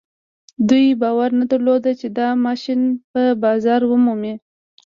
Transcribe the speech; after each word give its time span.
دوی 0.69 0.87
باور 1.01 1.29
نه 1.39 1.45
درلود 1.51 1.83
چې 1.99 2.07
دا 2.17 2.27
ماشين 2.45 2.81
به 3.13 3.23
بازار 3.43 3.81
ومومي. 3.87 4.33